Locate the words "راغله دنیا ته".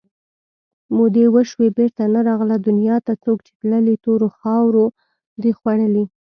2.27-3.13